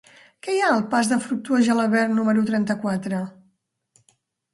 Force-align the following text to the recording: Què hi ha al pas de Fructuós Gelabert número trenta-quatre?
Què 0.45 0.53
hi 0.53 0.61
ha 0.61 0.69
al 0.77 0.79
pas 0.93 1.11
de 1.11 1.17
Fructuós 1.25 1.65
Gelabert 1.67 2.15
número 2.21 2.45
trenta-quatre? 2.47 3.21